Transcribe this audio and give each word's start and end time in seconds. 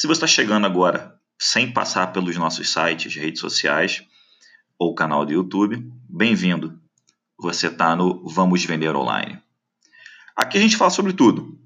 Se 0.00 0.06
você 0.06 0.24
está 0.24 0.26
chegando 0.26 0.64
agora 0.64 1.14
sem 1.38 1.70
passar 1.70 2.06
pelos 2.06 2.34
nossos 2.34 2.72
sites, 2.72 3.14
redes 3.14 3.38
sociais 3.38 4.02
ou 4.78 4.94
canal 4.94 5.26
do 5.26 5.32
YouTube, 5.34 5.92
bem-vindo. 6.08 6.80
Você 7.38 7.66
está 7.66 7.94
no 7.94 8.26
Vamos 8.26 8.64
Vender 8.64 8.96
Online. 8.96 9.38
Aqui 10.34 10.56
a 10.56 10.60
gente 10.62 10.78
fala 10.78 10.88
sobre 10.90 11.12
tudo, 11.12 11.60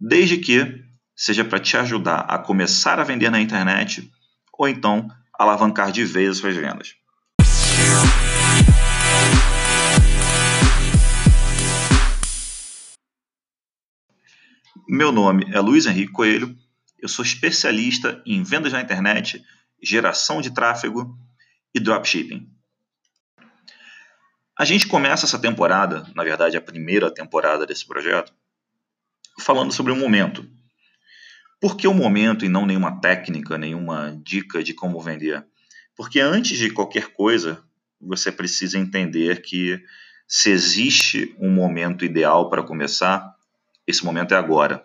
desde 0.00 0.38
que 0.38 0.82
seja 1.14 1.44
para 1.44 1.60
te 1.60 1.76
ajudar 1.76 2.20
a 2.20 2.38
começar 2.38 2.98
a 2.98 3.04
vender 3.04 3.28
na 3.28 3.38
internet 3.38 4.10
ou 4.54 4.66
então 4.66 5.06
alavancar 5.38 5.92
de 5.92 6.06
vez 6.06 6.30
as 6.30 6.38
suas 6.38 6.56
vendas. 6.56 6.94
Meu 14.88 15.12
nome 15.12 15.46
é 15.52 15.60
Luiz 15.60 15.84
Henrique 15.84 16.12
Coelho, 16.12 16.56
eu 16.98 17.08
sou 17.08 17.24
especialista 17.24 18.22
em 18.26 18.42
vendas 18.42 18.72
na 18.72 18.80
internet, 18.80 19.42
geração 19.82 20.40
de 20.40 20.50
tráfego 20.50 21.18
e 21.74 21.80
dropshipping. 21.80 22.48
A 24.58 24.64
gente 24.64 24.88
começa 24.88 25.24
essa 25.24 25.38
temporada, 25.38 26.04
na 26.14 26.24
verdade 26.24 26.56
a 26.56 26.60
primeira 26.60 27.12
temporada 27.12 27.64
desse 27.64 27.86
projeto, 27.86 28.32
falando 29.40 29.72
sobre 29.72 29.92
o 29.92 29.96
momento. 29.96 30.44
Por 31.60 31.76
que 31.76 31.86
o 31.86 31.94
momento 31.94 32.44
e 32.44 32.48
não 32.48 32.66
nenhuma 32.66 33.00
técnica, 33.00 33.56
nenhuma 33.56 34.18
dica 34.24 34.62
de 34.62 34.74
como 34.74 35.00
vender? 35.00 35.46
Porque 35.96 36.20
antes 36.20 36.58
de 36.58 36.70
qualquer 36.70 37.12
coisa, 37.12 37.62
você 38.00 38.30
precisa 38.30 38.78
entender 38.78 39.42
que 39.42 39.80
se 40.26 40.50
existe 40.50 41.34
um 41.38 41.50
momento 41.50 42.04
ideal 42.04 42.50
para 42.50 42.62
começar, 42.62 43.34
esse 43.86 44.04
momento 44.04 44.34
é 44.34 44.36
agora. 44.36 44.84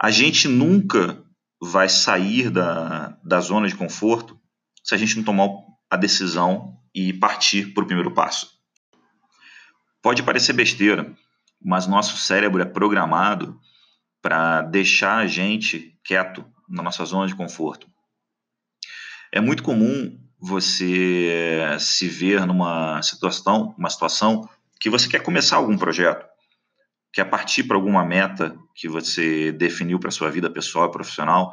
A 0.00 0.10
gente 0.10 0.46
nunca 0.46 1.24
vai 1.60 1.88
sair 1.88 2.50
da, 2.50 3.18
da 3.24 3.40
zona 3.40 3.66
de 3.66 3.74
conforto 3.74 4.38
se 4.84 4.94
a 4.94 4.98
gente 4.98 5.16
não 5.16 5.24
tomar 5.24 5.48
a 5.90 5.96
decisão 5.96 6.76
e 6.94 7.12
partir 7.12 7.72
para 7.72 7.82
o 7.82 7.86
primeiro 7.86 8.12
passo. 8.12 8.50
Pode 10.02 10.22
parecer 10.22 10.52
besteira, 10.52 11.14
mas 11.62 11.86
nosso 11.86 12.16
cérebro 12.18 12.62
é 12.62 12.66
programado 12.66 13.58
para 14.20 14.62
deixar 14.62 15.16
a 15.16 15.26
gente 15.26 15.98
quieto 16.04 16.44
na 16.68 16.82
nossa 16.82 17.04
zona 17.04 17.26
de 17.26 17.34
conforto. 17.34 17.88
É 19.32 19.40
muito 19.40 19.62
comum 19.62 20.18
você 20.38 21.76
se 21.80 22.08
ver 22.08 22.46
numa 22.46 23.00
situação, 23.02 23.74
uma 23.78 23.90
situação 23.90 24.48
que 24.78 24.90
você 24.90 25.08
quer 25.08 25.22
começar 25.22 25.56
algum 25.56 25.76
projeto 25.76 26.26
quer 27.16 27.24
partir 27.24 27.64
para 27.64 27.78
alguma 27.78 28.04
meta 28.04 28.54
que 28.74 28.86
você 28.86 29.50
definiu 29.50 29.98
para 29.98 30.10
sua 30.10 30.30
vida 30.30 30.50
pessoal 30.50 30.86
e 30.86 30.92
profissional, 30.92 31.50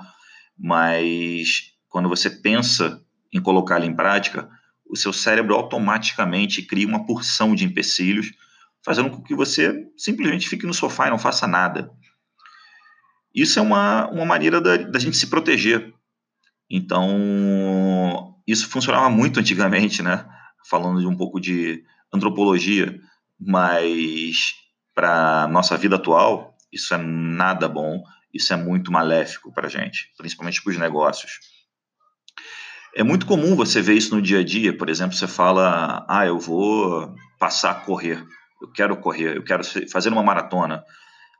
mas 0.59 1.71
quando 1.87 2.09
você 2.09 2.29
pensa 2.29 3.01
em 3.33 3.41
colocá-la 3.41 3.85
em 3.85 3.95
prática, 3.95 4.49
o 4.85 4.97
seu 4.97 5.13
cérebro 5.13 5.55
automaticamente 5.55 6.61
cria 6.63 6.85
uma 6.85 7.05
porção 7.05 7.55
de 7.55 7.63
empecilhos, 7.63 8.29
fazendo 8.83 9.09
com 9.09 9.23
que 9.23 9.33
você 9.33 9.87
simplesmente 9.95 10.49
fique 10.49 10.65
no 10.65 10.73
sofá 10.73 11.07
e 11.07 11.11
não 11.11 11.17
faça 11.17 11.47
nada. 11.47 11.89
Isso 13.33 13.57
é 13.57 13.61
uma, 13.61 14.09
uma 14.09 14.25
maneira 14.25 14.59
da, 14.59 14.75
da 14.75 14.99
gente 14.99 15.15
se 15.15 15.27
proteger. 15.27 15.93
Então, 16.69 18.35
isso 18.45 18.67
funcionava 18.67 19.09
muito 19.09 19.39
antigamente, 19.39 20.03
né? 20.03 20.27
Falando 20.69 20.99
de 20.99 21.07
um 21.07 21.15
pouco 21.15 21.39
de 21.39 21.85
antropologia, 22.13 22.99
mas 23.39 24.61
para 24.93 25.47
nossa 25.47 25.75
vida 25.77 25.95
atual, 25.95 26.55
isso 26.71 26.93
é 26.93 26.97
nada 26.97 27.67
bom, 27.67 28.03
isso 28.33 28.53
é 28.53 28.55
muito 28.55 28.91
maléfico 28.91 29.53
para 29.53 29.67
a 29.67 29.69
gente, 29.69 30.11
principalmente 30.17 30.61
para 30.61 30.71
os 30.71 30.77
negócios. 30.77 31.39
É 32.95 33.03
muito 33.03 33.25
comum 33.25 33.55
você 33.55 33.81
ver 33.81 33.93
isso 33.93 34.15
no 34.15 34.21
dia 34.21 34.39
a 34.39 34.43
dia, 34.43 34.75
por 34.75 34.89
exemplo, 34.89 35.15
você 35.15 35.27
fala, 35.27 36.05
ah, 36.07 36.25
eu 36.25 36.39
vou 36.39 37.13
passar 37.39 37.71
a 37.71 37.75
correr, 37.75 38.23
eu 38.61 38.71
quero 38.71 38.95
correr, 38.97 39.37
eu 39.37 39.43
quero 39.43 39.63
fazer 39.89 40.09
uma 40.09 40.23
maratona. 40.23 40.83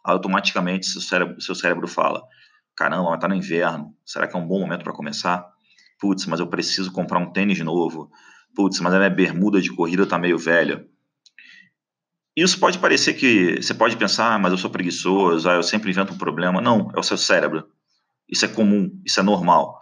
Automaticamente 0.04 0.88
seu 0.88 1.02
cérebro, 1.02 1.40
seu 1.40 1.56
cérebro 1.56 1.88
fala, 1.88 2.22
caramba, 2.76 3.06
mas 3.06 3.16
está 3.16 3.28
no 3.28 3.36
inverno, 3.36 3.96
será 4.06 4.28
que 4.28 4.36
é 4.36 4.40
um 4.40 4.48
bom 4.48 4.60
momento 4.60 4.84
para 4.84 4.94
começar? 4.94 5.46
Putz, 6.00 6.26
mas 6.26 6.40
eu 6.40 6.48
preciso 6.48 6.92
comprar 6.92 7.20
um 7.20 7.32
tênis 7.32 7.60
novo. 7.60 8.10
Putz, 8.56 8.80
mas 8.82 8.94
a 8.94 8.98
minha 8.98 9.10
bermuda 9.10 9.62
de 9.62 9.74
corrida 9.74 10.04
está 10.04 10.20
meio 10.20 10.38
velha. 10.38 10.86
Isso 12.36 12.60
pode 12.60 12.80
parecer 12.80 13.14
que 13.14 13.62
você 13.62 13.74
pode 13.74 13.96
pensar, 13.96 14.34
ah, 14.34 14.40
mas 14.40 14.52
eu 14.52 14.58
sou 14.58 14.70
preguiçoso, 14.70 15.48
ah, 15.48 15.54
eu 15.54 15.64
sempre 15.64 15.92
invento 15.92 16.14
um 16.14 16.18
problema. 16.18 16.60
Não, 16.60 16.92
é 16.96 17.00
o 17.00 17.04
seu 17.04 17.18
cérebro. 17.18 17.68
Isso 18.28 18.46
é 18.46 18.48
comum, 18.48 18.90
isso 19.06 19.20
é 19.20 19.24
normal. 19.24 19.82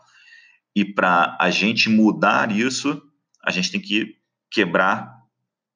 E 0.75 0.83
para 0.83 1.37
a 1.39 1.49
gente 1.49 1.89
mudar 1.89 2.51
isso, 2.51 3.01
a 3.43 3.51
gente 3.51 3.71
tem 3.71 3.79
que 3.79 4.17
quebrar 4.49 5.17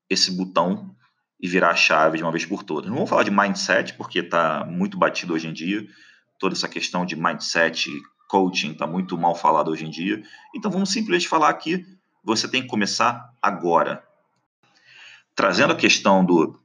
esse 0.10 0.32
botão 0.32 0.94
e 1.40 1.48
virar 1.48 1.70
a 1.70 1.76
chave 1.76 2.18
de 2.18 2.24
uma 2.24 2.32
vez 2.32 2.46
por 2.46 2.64
todas. 2.64 2.90
Não 2.90 2.98
vou 2.98 3.08
falar 3.08 3.24
de 3.24 3.32
mindset, 3.32 3.94
porque 3.94 4.20
está 4.20 4.66
muito 4.66 4.98
batido 4.98 5.34
hoje 5.34 5.48
em 5.48 5.54
dia. 5.54 5.86
Toda 6.40 6.54
essa 6.54 6.68
questão 6.68 7.06
de 7.06 7.16
mindset, 7.16 7.90
coaching, 8.28 8.72
está 8.72 8.86
muito 8.86 9.18
mal 9.18 9.36
falado 9.36 9.72
hoje 9.72 9.86
em 9.86 9.90
dia. 9.90 10.22
Então 10.54 10.70
vamos 10.70 10.90
simplesmente 10.90 11.28
falar 11.28 11.54
que 11.54 11.86
você 12.24 12.48
tem 12.48 12.62
que 12.62 12.68
começar 12.68 13.34
agora. 13.42 14.04
Trazendo 15.36 15.74
a 15.74 15.78
questão 15.78 16.26
do 16.26 16.60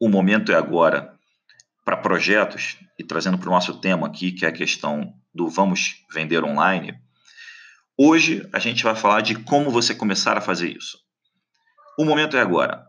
o 0.00 0.08
momento 0.08 0.52
é 0.52 0.54
agora 0.54 1.14
para 1.84 1.96
projetos, 1.96 2.76
e 2.98 3.04
trazendo 3.04 3.38
para 3.38 3.48
o 3.48 3.52
nosso 3.52 3.80
tema 3.80 4.06
aqui, 4.06 4.32
que 4.32 4.44
é 4.44 4.48
a 4.48 4.52
questão 4.52 5.14
do 5.32 5.48
vamos 5.48 6.04
vender 6.12 6.44
online, 6.44 6.94
hoje 7.96 8.46
a 8.52 8.58
gente 8.58 8.84
vai 8.84 8.94
falar 8.94 9.22
de 9.22 9.36
como 9.36 9.70
você 9.70 9.94
começar 9.94 10.36
a 10.36 10.40
fazer 10.40 10.76
isso. 10.76 10.98
O 11.98 12.04
momento 12.04 12.36
é 12.36 12.40
agora. 12.40 12.86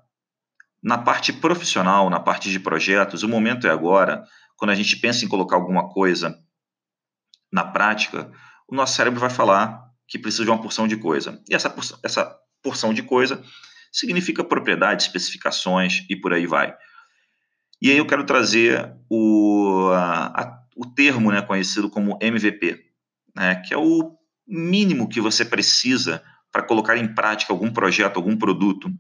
Na 0.84 0.98
parte 0.98 1.32
profissional, 1.32 2.10
na 2.10 2.20
parte 2.20 2.50
de 2.50 2.60
projetos, 2.60 3.24
o 3.24 3.30
momento 3.30 3.68
é 3.68 3.70
agora, 3.70 4.24
quando 4.58 4.72
a 4.72 4.76
gente 4.76 4.98
pensa 4.98 5.24
em 5.24 5.28
colocar 5.28 5.56
alguma 5.56 5.90
coisa 5.90 6.38
na 7.52 7.64
prática, 7.64 8.32
o 8.68 8.76
nosso 8.76 8.96
cérebro 8.96 9.20
vai 9.20 9.30
falar 9.30 9.82
que 10.08 10.20
precisa 10.20 10.44
de 10.44 10.50
uma 10.50 10.62
porção 10.62 10.88
de 10.88 10.98
coisa. 10.98 11.42
E 11.50 11.56
essa 11.56 11.70
porção, 11.70 11.98
essa 12.04 12.36
porção 12.62 12.94
de 12.94 13.04
coisa 13.04 13.44
significa 13.92 14.44
propriedades, 14.44 15.06
especificações 15.06 16.06
e 16.10 16.16
por 16.16 16.34
aí 16.34 16.46
vai. 16.46 16.76
E 17.82 17.90
aí 17.90 17.98
eu 17.98 18.06
quero 18.06 18.26
trazer 18.26 18.94
o, 19.10 19.90
a, 19.94 20.60
o 20.76 20.86
termo 20.86 21.32
né, 21.32 21.42
conhecido 21.42 21.90
como 21.90 22.18
MVP, 22.22 22.86
né, 23.36 23.56
que 23.56 23.74
é 23.74 23.78
o 23.78 24.18
mínimo 24.48 25.08
que 25.08 25.22
você 25.22 25.46
precisa 25.46 26.22
para 26.52 26.64
colocar 26.64 26.98
em 26.98 27.14
prática 27.14 27.54
algum 27.54 27.72
projeto, 27.72 28.18
algum 28.18 28.36
produto 28.36 28.92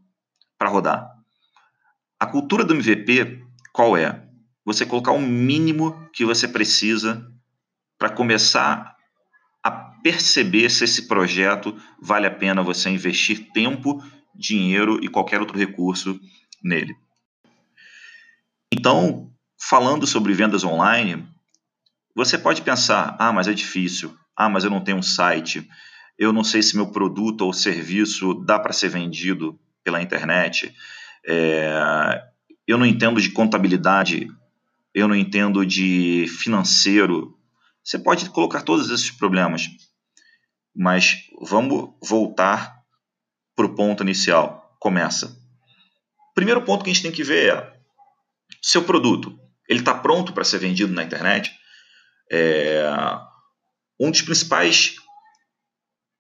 para 0.58 0.70
rodar. 0.70 1.10
A 2.20 2.26
cultura 2.26 2.64
do 2.64 2.74
MVP, 2.74 3.42
qual 3.74 3.98
é? 3.98 4.26
Você 4.66 4.86
colocar 4.86 5.12
o 5.12 5.22
mínimo 5.22 6.10
que 6.14 6.24
você 6.24 6.48
precisa 6.48 7.26
para 7.98 8.10
começar 8.10 8.96
a 9.64 9.72
perceber 9.72 10.70
se 10.70 10.84
esse 10.84 11.08
projeto 11.08 11.76
vale 12.02 12.28
a 12.28 12.32
pena 12.32 12.64
você 12.64 12.90
investir 12.90 13.52
tempo, 13.52 14.02
dinheiro 14.36 15.00
e 15.04 15.10
qualquer 15.10 15.40
outro 15.42 15.58
recurso 15.58 16.20
nele. 16.64 16.96
Então, 18.72 19.32
falando 19.60 20.06
sobre 20.06 20.34
vendas 20.34 20.64
online, 20.64 21.28
você 22.16 22.38
pode 22.38 22.62
pensar: 22.62 23.16
ah, 23.20 23.34
mas 23.34 23.48
é 23.48 23.54
difícil, 23.54 24.16
ah, 24.36 24.50
mas 24.50 24.64
eu 24.64 24.70
não 24.70 24.84
tenho 24.84 24.98
um 24.98 25.04
site, 25.04 25.68
eu 26.18 26.32
não 26.32 26.44
sei 26.44 26.62
se 26.62 26.76
meu 26.76 26.92
produto 26.92 27.42
ou 27.42 27.54
serviço 27.54 28.34
dá 28.46 28.60
para 28.60 28.74
ser 28.74 28.90
vendido 28.90 29.60
pela 29.84 30.02
internet, 30.02 30.74
é, 31.26 32.22
eu 32.68 32.78
não 32.78 32.86
entendo 32.86 33.22
de 33.22 33.32
contabilidade, 33.32 34.30
eu 34.94 35.08
não 35.08 35.16
entendo 35.16 35.66
de 35.66 36.28
financeiro. 36.28 37.36
Você 37.84 37.98
pode 37.98 38.30
colocar 38.30 38.62
todos 38.62 38.90
esses 38.92 39.10
problemas, 39.10 39.68
mas 40.76 41.24
vamos 41.42 41.92
voltar 42.04 42.84
para 43.56 43.66
o 43.66 43.74
ponto 43.76 44.04
inicial. 44.04 44.76
Começa. 44.80 45.38
Primeiro 46.36 46.62
ponto 46.62 46.84
que 46.84 46.90
a 46.90 46.94
gente 46.94 47.04
tem 47.04 47.12
que 47.12 47.24
ver 47.24 47.54
é 47.54 47.69
seu 48.62 48.84
produto, 48.84 49.38
ele 49.68 49.80
está 49.80 49.94
pronto 49.94 50.34
para 50.34 50.44
ser 50.44 50.60
vendido 50.60 50.94
na 50.94 51.04
internet? 51.04 51.52
É, 52.32 52.84
um 54.00 54.12
dos 54.12 54.22
principais 54.22 54.96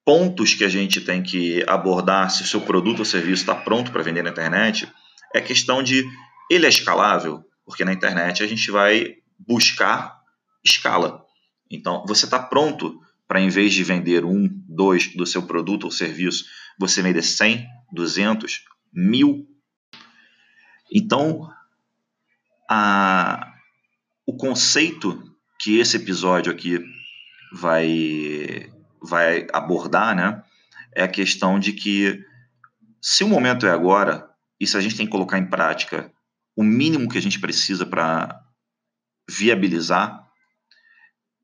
pontos 0.05 0.53
que 0.53 0.63
a 0.63 0.69
gente 0.69 1.01
tem 1.01 1.21
que 1.21 1.63
abordar 1.67 2.29
se 2.31 2.41
o 2.41 2.47
seu 2.47 2.61
produto 2.61 2.99
ou 2.99 3.05
serviço 3.05 3.43
está 3.43 3.55
pronto 3.55 3.91
para 3.91 4.03
vender 4.03 4.23
na 4.23 4.31
internet 4.31 4.91
é 5.33 5.39
a 5.39 5.43
questão 5.43 5.83
de 5.83 6.03
ele 6.49 6.65
é 6.65 6.69
escalável, 6.69 7.43
porque 7.63 7.85
na 7.85 7.93
internet 7.93 8.41
a 8.41 8.47
gente 8.47 8.71
vai 8.71 9.17
buscar 9.37 10.19
escala. 10.65 11.23
Então, 11.69 12.03
você 12.07 12.25
está 12.25 12.39
pronto 12.39 12.99
para, 13.27 13.39
em 13.39 13.49
vez 13.49 13.73
de 13.73 13.83
vender 13.83 14.25
um, 14.25 14.49
dois 14.67 15.15
do 15.15 15.25
seu 15.25 15.43
produto 15.43 15.83
ou 15.83 15.91
serviço, 15.91 16.45
você 16.79 17.01
vender 17.03 17.21
100, 17.21 17.67
200, 17.93 18.63
mil? 18.91 19.45
Então, 20.91 21.47
a, 22.69 23.55
o 24.25 24.37
conceito 24.37 25.23
que 25.59 25.79
esse 25.79 25.97
episódio 25.97 26.51
aqui 26.51 26.79
vai, 27.51 28.71
vai 29.01 29.47
abordar, 29.51 30.15
né? 30.15 30.43
É 30.95 31.03
a 31.03 31.07
questão 31.07 31.59
de 31.59 31.73
que 31.73 32.23
se 33.01 33.23
o 33.23 33.27
momento 33.27 33.65
é 33.65 33.71
agora 33.71 34.29
e 34.59 34.67
se 34.67 34.77
a 34.77 34.81
gente 34.81 34.95
tem 34.95 35.05
que 35.05 35.11
colocar 35.11 35.39
em 35.39 35.49
prática 35.49 36.11
o 36.55 36.63
mínimo 36.63 37.09
que 37.09 37.17
a 37.17 37.21
gente 37.21 37.39
precisa 37.39 37.85
para 37.85 38.45
viabilizar 39.27 40.27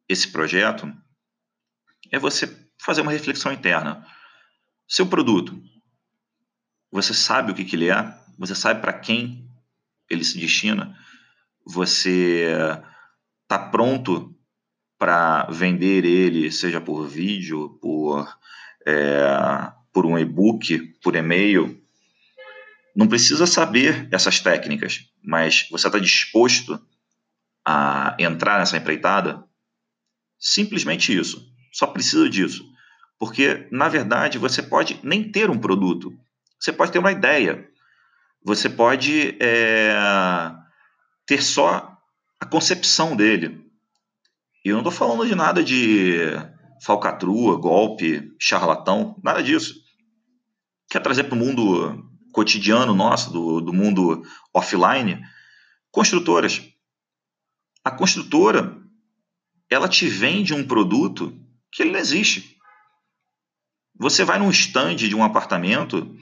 esse 0.07 0.27
projeto, 0.27 0.91
é 2.11 2.19
você 2.19 2.69
fazer 2.79 3.01
uma 3.01 3.11
reflexão 3.11 3.51
interna. 3.51 4.05
Seu 4.87 5.07
produto, 5.07 5.59
você 6.91 7.13
sabe 7.13 7.51
o 7.51 7.55
que, 7.55 7.65
que 7.65 7.75
ele 7.75 7.89
é? 7.89 8.15
Você 8.37 8.53
sabe 8.53 8.81
para 8.81 8.93
quem 8.93 9.49
ele 10.09 10.23
se 10.23 10.37
destina? 10.37 10.95
Você 11.65 12.47
está 13.43 13.57
pronto 13.57 14.35
para 14.97 15.45
vender 15.45 16.05
ele, 16.05 16.51
seja 16.51 16.79
por 16.79 17.07
vídeo, 17.07 17.77
por, 17.81 18.27
é, 18.85 19.71
por 19.91 20.05
um 20.05 20.17
e-book, 20.17 20.79
por 21.01 21.15
e-mail? 21.15 21.81
Não 22.95 23.07
precisa 23.07 23.45
saber 23.45 24.07
essas 24.11 24.39
técnicas, 24.39 25.09
mas 25.23 25.67
você 25.69 25.87
está 25.87 25.99
disposto 25.99 26.79
a 27.65 28.15
entrar 28.19 28.59
nessa 28.59 28.77
empreitada? 28.77 29.43
Simplesmente 30.39 31.17
isso. 31.17 31.51
Só 31.73 31.87
precisa 31.87 32.29
disso. 32.29 32.63
Porque, 33.19 33.67
na 33.71 33.89
verdade, 33.89 34.37
você 34.37 34.61
pode 34.61 34.99
nem 35.03 35.29
ter 35.29 35.49
um 35.49 35.57
produto. 35.57 36.13
Você 36.59 36.71
pode 36.71 36.91
ter 36.91 36.99
uma 36.99 37.11
ideia. 37.11 37.67
Você 38.43 38.69
pode 38.69 39.35
é, 39.41 39.93
ter 41.25 41.41
só 41.41 41.97
a 42.39 42.45
concepção 42.45 43.15
dele. 43.15 43.65
E 44.63 44.69
eu 44.69 44.73
não 44.73 44.81
estou 44.81 44.91
falando 44.91 45.27
de 45.27 45.35
nada 45.35 45.63
de 45.63 46.17
falcatrua, 46.83 47.59
golpe, 47.59 48.31
charlatão, 48.39 49.19
nada 49.23 49.41
disso. 49.41 49.75
Quer 50.89 51.01
trazer 51.01 51.25
para 51.25 51.35
o 51.35 51.37
mundo 51.37 52.03
cotidiano 52.31 52.93
nosso, 52.93 53.31
do, 53.31 53.61
do 53.61 53.73
mundo 53.73 54.23
offline, 54.53 55.21
construtoras. 55.91 56.61
A 57.83 57.91
construtora, 57.91 58.75
ela 59.69 59.87
te 59.87 60.07
vende 60.07 60.53
um 60.53 60.67
produto 60.67 61.39
que 61.71 61.81
ele 61.81 61.91
não 61.91 61.99
existe. 61.99 62.57
Você 63.97 64.23
vai 64.23 64.37
num 64.37 64.49
stand 64.49 64.95
de 64.95 65.15
um 65.15 65.23
apartamento 65.23 66.15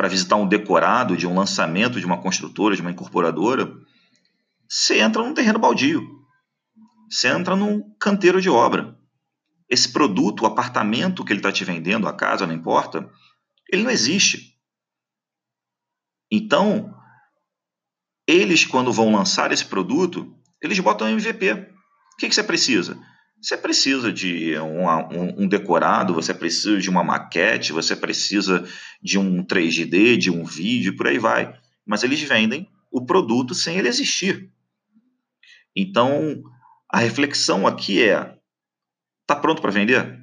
para 0.00 0.08
visitar 0.08 0.36
um 0.36 0.48
decorado 0.48 1.14
de 1.14 1.26
um 1.26 1.34
lançamento 1.34 2.00
de 2.00 2.06
uma 2.06 2.22
construtora, 2.22 2.74
de 2.74 2.80
uma 2.80 2.90
incorporadora, 2.90 3.70
você 4.66 4.98
entra 4.98 5.22
num 5.22 5.34
terreno 5.34 5.58
baldio. 5.58 6.24
Você 7.10 7.28
entra 7.28 7.54
num 7.54 7.82
canteiro 7.98 8.40
de 8.40 8.48
obra. 8.48 8.98
Esse 9.68 9.92
produto, 9.92 10.40
o 10.40 10.46
apartamento 10.46 11.22
que 11.22 11.34
ele 11.34 11.40
está 11.40 11.52
te 11.52 11.66
vendendo, 11.66 12.08
a 12.08 12.14
casa, 12.14 12.46
não 12.46 12.54
importa, 12.54 13.10
ele 13.70 13.82
não 13.82 13.90
existe. 13.90 14.58
Então, 16.30 16.94
eles, 18.26 18.64
quando 18.64 18.94
vão 18.94 19.12
lançar 19.12 19.52
esse 19.52 19.66
produto, 19.66 20.34
eles 20.62 20.80
botam 20.80 21.10
MVP. 21.10 21.52
O 21.52 22.16
que, 22.16 22.26
que 22.26 22.34
você 22.34 22.42
precisa? 22.42 22.98
Você 23.40 23.56
precisa 23.56 24.12
de 24.12 24.58
um, 24.58 24.86
um, 24.86 25.42
um, 25.44 25.48
decorado, 25.48 26.12
você 26.12 26.34
precisa 26.34 26.78
de 26.78 26.90
uma 26.90 27.02
maquete, 27.02 27.72
você 27.72 27.96
precisa 27.96 28.68
de 29.02 29.18
um 29.18 29.42
3D, 29.42 30.18
de 30.18 30.30
um 30.30 30.44
vídeo, 30.44 30.94
por 30.94 31.06
aí 31.06 31.18
vai. 31.18 31.58
Mas 31.86 32.02
eles 32.02 32.20
vendem 32.20 32.68
o 32.90 33.04
produto 33.04 33.54
sem 33.54 33.78
ele 33.78 33.88
existir. 33.88 34.50
Então, 35.74 36.42
a 36.90 36.98
reflexão 36.98 37.66
aqui 37.66 38.02
é: 38.02 38.36
está 39.22 39.34
pronto 39.36 39.62
para 39.62 39.70
vender? 39.70 40.20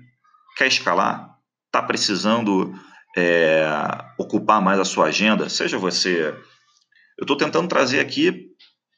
Quer 0.55 0.67
escalar? 0.67 1.39
Está 1.65 1.81
precisando 1.81 2.71
é, 3.17 3.65
ocupar 4.19 4.61
mais 4.61 4.79
a 4.79 4.85
sua 4.85 5.05
agenda? 5.05 5.49
Seja 5.49 5.79
você. 5.79 6.35
Eu 7.17 7.23
estou 7.23 7.35
tentando 7.35 7.67
trazer 7.67 7.99
aqui 7.99 8.51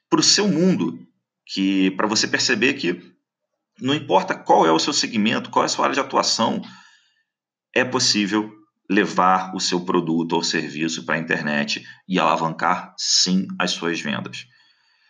para 0.09 0.19
o 0.19 0.23
seu 0.23 0.45
mundo, 0.45 0.99
que 1.45 1.91
para 1.91 2.07
você 2.07 2.27
perceber 2.27 2.73
que 2.73 3.08
não 3.81 3.93
importa 3.93 4.35
qual 4.35 4.65
é 4.65 4.71
o 4.71 4.79
seu 4.79 4.93
segmento, 4.93 5.49
qual 5.49 5.63
é 5.63 5.65
a 5.65 5.69
sua 5.69 5.85
área 5.85 5.93
de 5.93 5.99
atuação, 5.99 6.61
é 7.73 7.83
possível 7.83 8.51
levar 8.89 9.55
o 9.55 9.59
seu 9.59 9.81
produto 9.81 10.33
ou 10.33 10.43
serviço 10.43 11.05
para 11.05 11.15
a 11.15 11.19
internet 11.19 11.85
e 12.07 12.19
alavancar 12.19 12.95
sim 12.97 13.47
as 13.59 13.71
suas 13.71 14.01
vendas. 14.01 14.47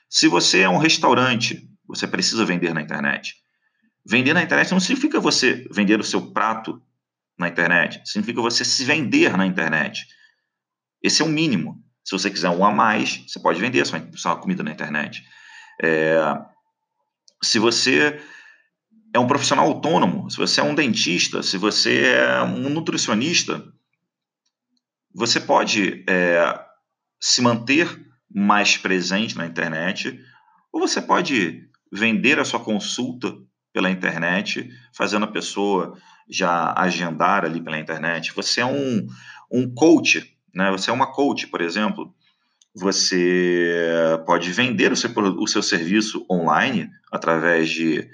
Se 0.10 0.28
você 0.28 0.62
é 0.62 0.70
um 0.70 0.78
restaurante, 0.78 1.70
você 1.88 2.06
precisa 2.06 2.46
vender 2.46 2.74
na 2.74 2.82
internet. 2.82 3.36
Vender 4.06 4.34
na 4.34 4.44
internet 4.44 4.72
não 4.72 4.80
significa 4.80 5.20
você 5.20 5.68
vender 5.72 6.00
o 6.00 6.04
seu 6.04 6.32
prato 6.32 6.82
na 7.38 7.48
internet, 7.48 8.02
significa 8.04 8.42
você 8.42 8.66
se 8.66 8.84
vender 8.84 9.38
na 9.38 9.46
internet. 9.46 10.06
Esse 11.02 11.22
é 11.22 11.26
o 11.26 11.30
mínimo. 11.30 11.82
Se 12.04 12.12
você 12.12 12.30
quiser 12.30 12.50
um 12.50 12.66
a 12.66 12.72
mais, 12.72 13.24
você 13.28 13.40
pode 13.40 13.62
vender 13.62 13.86
sua, 13.86 14.06
sua 14.16 14.36
comida 14.36 14.62
na 14.62 14.72
internet. 14.72 15.24
É, 15.82 16.20
se 17.42 17.60
você 17.60 18.22
é 19.14 19.20
um 19.20 19.28
profissional 19.28 19.66
autônomo, 19.66 20.30
se 20.30 20.38
você 20.38 20.62
é 20.62 20.64
um 20.64 20.76
dentista, 20.76 21.42
se 21.42 21.58
você 21.58 22.14
é 22.14 22.42
um 22.44 22.70
nutricionista, 22.70 23.64
você 25.14 25.40
pode 25.40 26.04
é, 26.08 26.60
se 27.20 27.42
manter 27.42 27.88
mais 28.32 28.78
presente 28.78 29.36
na 29.36 29.46
internet, 29.46 30.20
ou 30.72 30.80
você 30.80 31.02
pode 31.02 31.68
vender 31.92 32.40
a 32.40 32.46
sua 32.46 32.60
consulta 32.60 33.36
pela 33.74 33.90
internet, 33.90 34.70
fazendo 34.96 35.26
a 35.26 35.32
pessoa 35.32 35.98
já 36.30 36.74
agendar 36.78 37.44
ali 37.44 37.62
pela 37.62 37.80
internet. 37.80 38.34
Você 38.36 38.62
é 38.62 38.66
um, 38.66 39.08
um 39.52 39.74
coach, 39.74 40.36
né? 40.54 40.70
Você 40.72 40.92
é 40.92 40.94
uma 40.94 41.12
coach, 41.12 41.48
por 41.48 41.62
exemplo. 41.62 42.14
Você 42.76 43.74
pode 44.28 44.52
vender 44.52 44.92
o 44.92 44.96
seu, 44.96 45.12
o 45.12 45.48
seu 45.48 45.64
serviço 45.64 46.26
online 46.30 46.90
através 47.12 47.70
de 47.70 48.08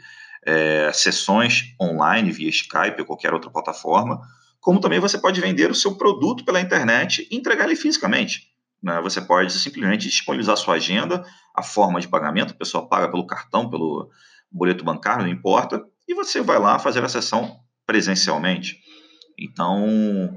é, 0.45 0.91
sessões 0.93 1.75
online 1.81 2.31
via 2.31 2.49
Skype 2.49 2.99
ou 2.99 3.05
qualquer 3.05 3.33
outra 3.33 3.49
plataforma, 3.49 4.21
como 4.61 4.79
também 4.79 4.99
você 4.99 5.17
pode 5.17 5.41
vender 5.41 5.71
o 5.71 5.75
seu 5.75 5.95
produto 5.95 6.45
pela 6.45 6.61
internet 6.61 7.27
e 7.29 7.35
entregar 7.35 7.65
ele 7.65 7.75
fisicamente. 7.75 8.47
Né? 8.81 9.01
Você 9.01 9.19
pode 9.19 9.51
simplesmente 9.51 10.07
disponibilizar 10.07 10.55
sua 10.57 10.75
agenda, 10.75 11.25
a 11.55 11.63
forma 11.63 11.99
de 11.99 12.07
pagamento, 12.07 12.53
a 12.53 12.57
pessoa 12.57 12.87
paga 12.87 13.09
pelo 13.09 13.25
cartão, 13.25 13.69
pelo 13.69 14.09
boleto 14.51 14.83
bancário, 14.83 15.23
não 15.23 15.31
importa, 15.31 15.83
e 16.07 16.13
você 16.13 16.41
vai 16.41 16.59
lá 16.59 16.77
fazer 16.77 17.03
a 17.03 17.09
sessão 17.09 17.59
presencialmente. 17.85 18.79
Então, 19.37 20.35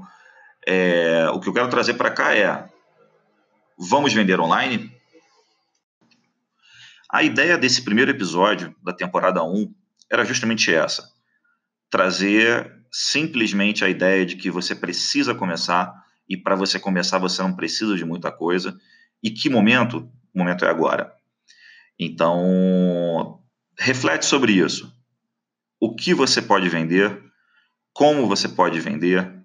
é, 0.65 1.29
o 1.31 1.39
que 1.39 1.47
eu 1.49 1.53
quero 1.53 1.69
trazer 1.69 1.93
para 1.93 2.11
cá 2.11 2.35
é: 2.35 2.67
vamos 3.77 4.13
vender 4.13 4.39
online? 4.39 4.91
A 7.11 7.23
ideia 7.23 7.57
desse 7.57 7.83
primeiro 7.83 8.11
episódio 8.11 8.75
da 8.83 8.93
temporada 8.93 9.43
1 9.43 9.73
era 10.11 10.25
justamente 10.25 10.73
essa: 10.73 11.09
trazer 11.89 12.79
simplesmente 12.91 13.85
a 13.85 13.89
ideia 13.89 14.25
de 14.25 14.35
que 14.35 14.49
você 14.49 14.75
precisa 14.75 15.35
começar 15.35 15.93
e 16.27 16.37
para 16.37 16.55
você 16.55 16.79
começar 16.79 17.17
você 17.17 17.41
não 17.41 17.55
precisa 17.55 17.95
de 17.95 18.05
muita 18.05 18.31
coisa. 18.31 18.79
E 19.21 19.29
que 19.29 19.49
momento? 19.49 20.11
O 20.33 20.39
momento 20.39 20.65
é 20.65 20.69
agora. 20.69 21.13
Então, 21.99 23.43
reflete 23.77 24.25
sobre 24.25 24.53
isso. 24.53 24.93
O 25.79 25.95
que 25.95 26.13
você 26.13 26.41
pode 26.41 26.69
vender? 26.69 27.21
Como 27.93 28.27
você 28.27 28.47
pode 28.47 28.79
vender? 28.79 29.37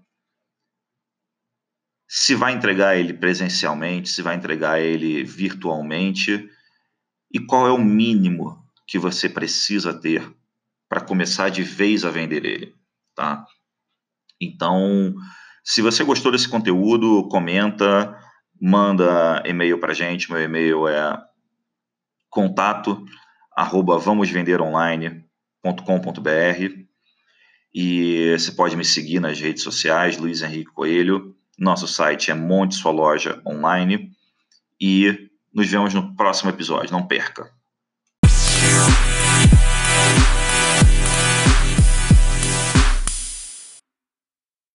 Se 2.06 2.34
vai 2.34 2.52
entregar 2.52 2.96
ele 2.96 3.14
presencialmente, 3.14 4.08
se 4.08 4.22
vai 4.22 4.36
entregar 4.36 4.80
ele 4.80 5.24
virtualmente 5.24 6.48
e 7.32 7.40
qual 7.40 7.66
é 7.66 7.72
o 7.72 7.82
mínimo 7.82 8.64
que 8.86 8.98
você 8.98 9.28
precisa 9.28 9.92
ter 9.98 10.22
para 10.88 11.00
começar 11.00 11.48
de 11.48 11.62
vez 11.62 12.04
a 12.04 12.10
vender 12.10 12.44
ele, 12.44 12.74
tá? 13.14 13.44
Então, 14.40 15.14
se 15.64 15.80
você 15.80 16.04
gostou 16.04 16.30
desse 16.30 16.48
conteúdo, 16.48 17.26
comenta, 17.28 18.16
manda 18.60 19.42
e-mail 19.46 19.80
para 19.80 19.94
gente. 19.94 20.30
Meu 20.30 20.40
e-mail 20.40 20.86
é 20.86 21.18
contato 22.28 23.02
arroba 23.56 23.98
vamosvenderonline.com.br 23.98 26.84
e 27.72 28.36
você 28.38 28.52
pode 28.52 28.76
me 28.76 28.84
seguir 28.84 29.20
nas 29.20 29.40
redes 29.40 29.62
sociais, 29.62 30.18
Luiz 30.18 30.42
Henrique 30.42 30.72
Coelho. 30.72 31.34
Nosso 31.58 31.88
site 31.88 32.30
é 32.30 32.34
Monte 32.34 32.74
Sua 32.74 32.92
Loja 32.92 33.40
Online 33.46 34.10
e 34.80 35.30
nos 35.52 35.68
vemos 35.68 35.94
no 35.94 36.16
próximo 36.16 36.50
episódio. 36.50 36.92
Não 36.92 37.06
perca! 37.06 37.63